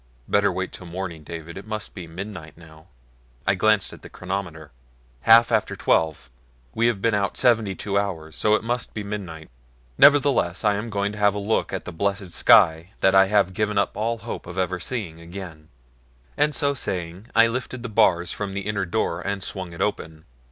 "Better 0.27 0.51
wait 0.51 0.71
till 0.71 0.87
morning, 0.87 1.23
David 1.23 1.57
it 1.59 1.67
must 1.67 1.93
be 1.93 2.07
midnight 2.07 2.57
now." 2.57 2.87
I 3.45 3.53
glanced 3.53 3.93
at 3.93 4.01
the 4.01 4.09
chronometer. 4.09 4.71
"Half 5.29 5.51
after 5.51 5.75
twelve. 5.75 6.31
We 6.73 6.87
have 6.87 7.03
been 7.03 7.13
out 7.13 7.37
seventy 7.37 7.75
two 7.75 7.99
hours, 7.99 8.35
so 8.35 8.55
it 8.55 8.63
must 8.63 8.95
be 8.95 9.03
midnight. 9.03 9.51
Nevertheless 9.99 10.63
I 10.63 10.73
am 10.73 10.89
going 10.89 11.11
to 11.11 11.19
have 11.19 11.35
a 11.35 11.37
look 11.37 11.71
at 11.71 11.85
the 11.85 11.91
blessed 11.93 12.33
sky 12.33 12.93
that 13.01 13.13
I 13.13 13.27
had 13.27 13.53
given 13.53 13.77
up 13.77 13.95
all 13.95 14.17
hope 14.17 14.47
of 14.47 14.57
ever 14.57 14.79
seeing 14.79 15.19
again," 15.19 15.69
and 16.35 16.55
so 16.55 16.73
saying 16.73 17.27
I 17.35 17.45
lifted 17.45 17.83
the 17.83 17.87
bars 17.87 18.31
from 18.31 18.55
the 18.55 18.61
inner 18.61 18.85
door, 18.87 19.21
and 19.21 19.43
swung 19.43 19.71
it 19.71 19.81
open. 19.83 20.25